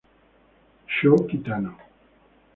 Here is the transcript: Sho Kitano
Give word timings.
Sho 0.93 1.13
Kitano 1.27 1.71